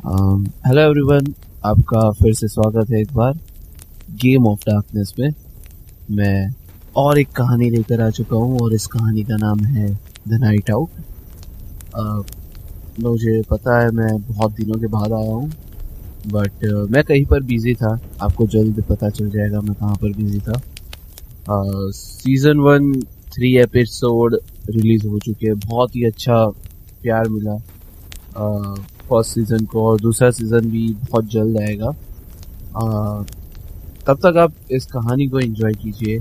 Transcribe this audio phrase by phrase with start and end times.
[0.00, 1.26] Hello everyone
[1.64, 3.32] आपका फिर से स्वागत है एक बार।
[4.20, 5.28] गेम ऑफ़ डार्कनेस में
[6.10, 6.54] मैं
[6.96, 9.88] और एक कहानी लेकर आ चुका हूँ और इस कहानी का नाम है
[10.28, 10.88] द नाइट आउट
[13.00, 15.48] मुझे पता है मैं बहुत दिनों के बाद आया हूँ
[16.26, 20.12] बट uh, मैं कहीं पर बिज़ी था। आपको जल्द पता चल जाएगा मैं कहाँ पर
[20.16, 20.60] बिज़ी था।
[21.92, 22.92] Season one
[23.34, 24.38] three episode
[24.70, 26.44] release हो चुके हैं। बहुत ही अच्छा
[27.02, 27.56] प्यार मिला।
[29.10, 31.90] फ़र्स्ट सीज़न को और दूसरा सीज़न भी बहुत जल्द आएगा।
[34.06, 36.20] तब तक आप इस कहानी को एंजॉय कीजिए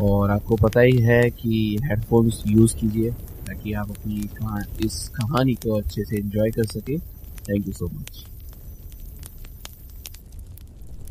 [0.00, 3.10] और आपको पता ही है कि हेडफोन्स यूज़ कीजिए
[3.46, 7.86] ताकि आप अपनी कहा, इस कहानी को अच्छे से एंजॉय कर सके। थैंक यू सो
[7.86, 8.24] मच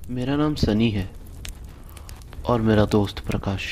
[0.10, 1.10] मेरा नाम सनी है
[2.46, 3.64] और मेरा दोस्त प्रकाश।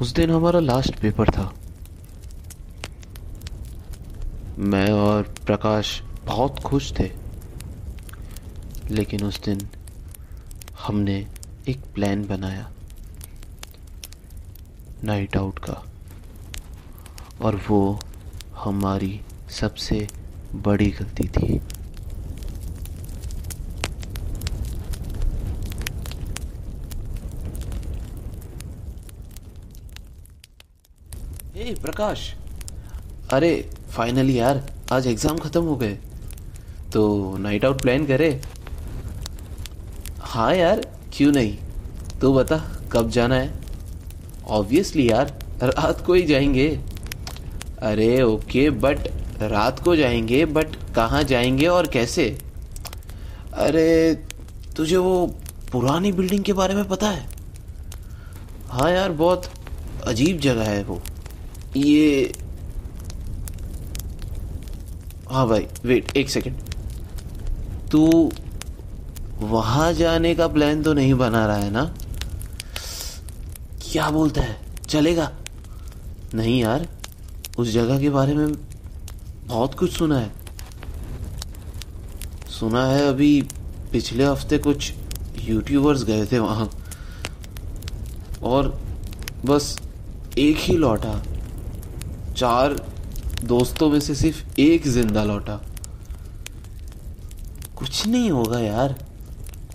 [0.00, 1.52] उस दिन हमारा लास्ट पेपर था।
[4.58, 7.10] मैं और प्रकाश बहुत खुश थे।
[8.90, 9.68] लेकिन उस दिन
[10.78, 11.26] हमने
[11.68, 12.72] एक प्लान बनाया।
[15.04, 15.86] नाइट आउट का।
[17.40, 18.00] और वो
[18.54, 20.08] हमारी सबसे
[20.54, 21.60] बड़ी गलती थी।
[31.56, 32.34] ए, प्रकाश!
[33.32, 35.98] अरे फाइनली यार, आज एग्ज़ाम खत्म हो गए।
[36.92, 38.40] तो नाइट आउट प्लान करे।
[40.20, 40.80] हाँ यार,
[41.16, 41.58] क्यों नहीं?
[42.20, 42.56] तो बता,
[42.92, 43.54] कब जाना है?
[44.48, 46.80] ऑब्वियसली यार, रात को ही जाएँगे।
[47.78, 48.98] अरे ओके बट
[49.42, 52.38] रात को जाएँगे बट कहाँ जाएँगे और कैसे?
[53.52, 54.14] अरे,
[54.76, 55.26] तुझे वो
[55.72, 57.26] पुरानी बिल्डिंग के बारे में पता है?
[58.68, 59.50] हाँ यार, बहुत
[60.06, 61.02] अजीब जगह है वो।
[61.76, 62.32] ये
[65.36, 66.56] हाँ भाई वेट एक सेकेंड
[67.90, 68.32] तू
[69.40, 71.94] वहाँ जाने का प्लान तो नहीं बना रहा है ना?
[73.92, 74.56] क्या बोलता है?
[74.88, 75.32] चलेगा?
[76.34, 76.88] नहीं यार,
[77.58, 78.52] उस जगह के बारे में
[79.46, 80.32] बहुत कुछ सुना है।
[82.50, 83.42] सुना है अभी
[83.92, 84.92] पिछले हफ़्ते कुछ
[85.44, 86.70] यूट्यूबर्स गए थे वहाँ।
[88.42, 88.80] और
[89.44, 89.80] बस
[90.38, 91.22] एक ही लौटा।
[92.36, 92.95] चार
[93.44, 95.60] दोस्तों में से सिर्फ़ एक ज़िंदा लौटा।
[97.76, 98.94] कुछ नहीं होगा यार।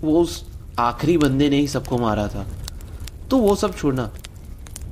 [0.04, 0.44] वो उस
[0.78, 2.46] आखिरी बंदे ने ही सबको मारा था।
[3.30, 4.10] तो वो सब छोड़ना।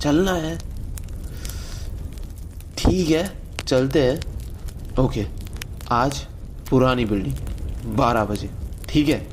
[0.01, 0.59] चलना है।
[2.79, 4.21] ठीक है, चलते हैं।
[4.99, 5.27] ओके,
[5.91, 6.27] आज
[6.71, 7.35] पुरानी बिल्डिंग,
[7.97, 8.51] बारह बजे।
[8.89, 9.29] ठीक है।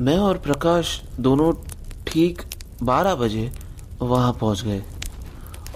[0.00, 1.52] मैं और प्रकाश दोनों
[2.06, 2.42] ठीक
[2.82, 3.52] बारह बजे
[4.00, 4.82] वहाँ पहुँच गए।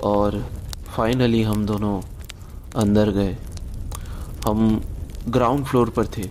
[0.05, 0.39] और
[0.87, 2.01] फाइनली हम दोनों
[2.77, 3.37] अंदर गए।
[4.47, 4.81] हम
[5.29, 6.29] ग्राउंड फ्लोर पर थे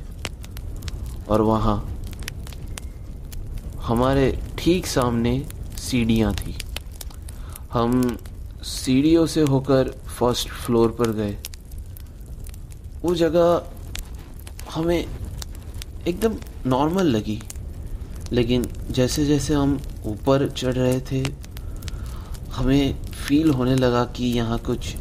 [1.30, 1.78] और वहाँ
[3.84, 5.38] हमारे ठीक सामने
[5.80, 6.56] सीढ़ियाँ थी।
[7.72, 8.18] हम
[8.66, 11.38] सीढ़ियों से होकर फ़र्स्ट फ्लोर पर गए।
[13.02, 15.06] वो जगह हमें
[16.08, 16.36] एकदम
[16.66, 17.42] नॉर्मल लगी,
[18.32, 21.24] लेकिन जैसे जैसे हम ऊपर चढ़ रहे थे
[22.54, 24.96] हमें फील होने लगा कि यहाँ कुछ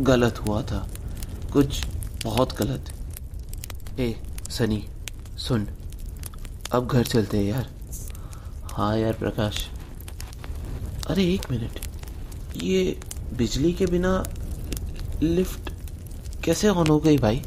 [0.00, 0.88] गलत हुआ था।
[1.52, 1.86] कुछ
[2.24, 2.94] बहुत गलत।
[4.00, 4.88] ए, सनी,
[5.38, 5.68] सुन।
[6.72, 7.70] अब घर चलते हैं यार।
[8.72, 9.68] हाँ यार, प्रकाश।
[11.06, 11.80] अरे, एक मिनट।
[12.56, 13.00] ये
[13.36, 14.24] बिजली के बिना
[15.22, 15.70] लिफ्ट
[16.44, 17.42] कैसे ऑन हो गई भाई?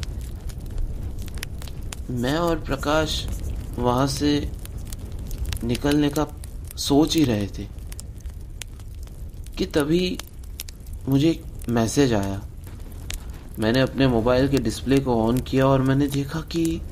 [2.10, 3.26] मैं और प्रकाश
[3.78, 4.52] वहाँ से
[5.64, 6.26] निकलने का
[6.76, 7.81] सोच ही रहे थे।
[9.58, 10.18] कि तभी
[11.08, 12.40] मुझे एक मैसेज आया।
[13.58, 16.82] मैंने अपने मोबाइल के डिस्प्ले को ऑन किया और मैंने देखा कि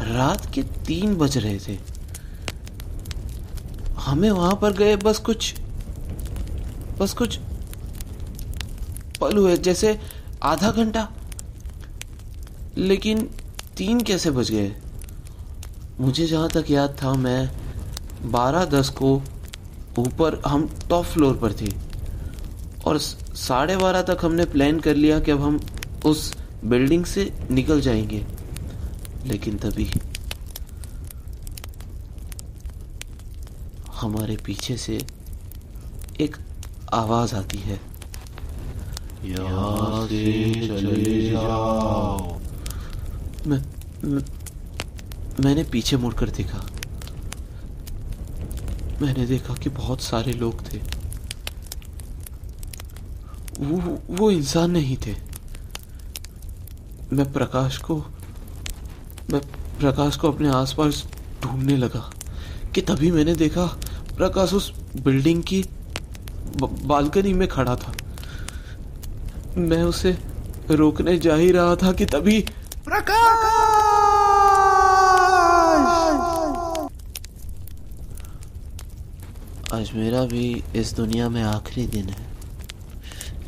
[0.00, 1.78] रात के तीन बज रहे थे।
[3.98, 5.54] हमें वहाँ पर गए बस कुछ
[6.98, 7.38] बस कुछ
[9.20, 10.00] पल हुए, जैसे
[10.42, 11.08] आधा घंटा।
[12.76, 13.30] लेकिन
[13.76, 14.76] तीन कैसे बज गए?
[16.00, 17.50] मुझे जहाँ तक याद था, मैं
[18.30, 19.22] बारह दस को
[19.98, 21.68] ऊपर हम टॉप फ्लोर पर थे।
[22.84, 25.60] और साढ़े बारह तक हमने प्लान कर लिया कि अब हम
[26.04, 28.26] उस बिल्डिंग से निकल जाएँगे।
[29.26, 29.90] लेकिन तभी
[33.92, 35.06] हमारे पीछे से
[36.20, 36.36] एक
[36.92, 37.80] आवाज़ आती है।
[39.24, 42.40] यहाँ से चले जाओ।
[43.46, 43.64] मैं,
[44.04, 44.22] मैं
[45.40, 46.66] मैंने पीछे मुड़कर देखा।
[49.02, 50.78] मैंने देखा कि बहुत सारे लोग थे।
[53.60, 55.14] वो वो इंसान नहीं थे।
[57.12, 57.96] मैं प्रकाश को,
[59.30, 59.40] मैं
[59.80, 61.04] प्रकाश को अपने आसपास
[61.42, 62.10] ढूँढने लगा
[62.74, 63.66] कि तभी मैंने देखा
[64.16, 65.64] प्रकाश उस बिल्डिंग की
[66.62, 67.94] बालकनी में खड़ा था।
[69.58, 70.16] मैं उसे
[70.70, 72.40] रोकने जा ही रहा था कि तभी
[72.84, 73.49] प्रकाश!
[79.74, 82.26] आज मेरा भी इस दुनिया में आखिरी दिन है।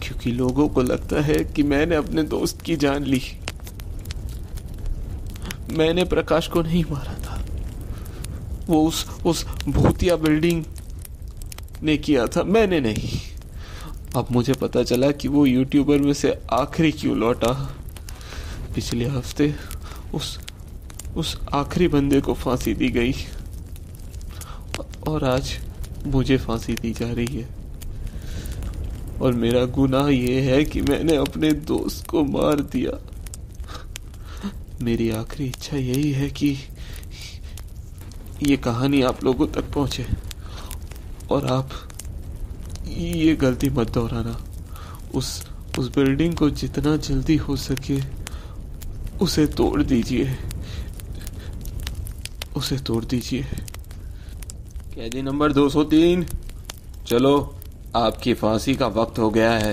[0.02, 3.22] क्योंकि लोगों को लगता है कि मैंने अपने दोस्त की जान ली।
[5.70, 7.44] मैंने प्रकाश को नहीं मारा था।
[8.66, 10.64] वो उस उस भूतिया बिल्डिंग
[11.82, 13.18] ने किया था। मैंने नहीं।
[14.16, 17.52] अब मुझे पता चला कि वो यूट्यूबर में से आखिरी क्यों लौटा।
[18.74, 19.54] पिछले हफ़्ते
[20.14, 20.38] उस
[21.16, 23.14] उस आखिरी बंदे को फांसी दी गई।
[25.08, 25.58] और आज
[26.06, 27.48] मुझे फांसी दी जा रही है।
[29.20, 32.98] और मेरा गुनाह यह है कि मैंने अपने दोस्त को मार दिया।
[34.82, 36.58] मेरी आखिरी इच्छा यही है कि
[38.42, 40.06] ये कहानी आप लोगों तक पहुँचे।
[41.30, 41.70] और आप
[42.88, 44.44] ये गलती मत दोहराना।
[45.14, 45.46] उस
[45.78, 48.00] उस बिल्डिंग को जितना जल्दी हो सके
[49.18, 50.36] उसे तोड़ दीजिए।
[52.56, 53.46] उसे तोड़ दीजिए।
[54.94, 56.24] कैदी नंबर 203
[57.06, 57.54] चलो
[57.96, 59.72] आपकी फांसी का वक्त हो गया है।